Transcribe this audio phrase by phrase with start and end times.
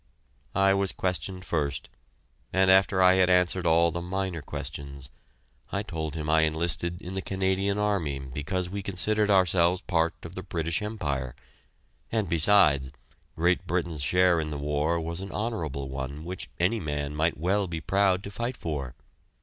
[0.55, 1.87] I was questioned first,
[2.51, 5.11] and after I had answered all the minor questions,
[5.71, 10.33] I told him I enlisted in the Canadian Army because we considered ourselves part of
[10.33, 11.35] the British Empire,
[12.11, 12.91] and besides,
[13.35, 17.67] Great Britain's share in the war was an honorable one which any man might well
[17.67, 18.95] be proud to fight for.